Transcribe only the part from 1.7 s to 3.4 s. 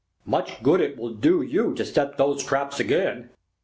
to set those traps again!"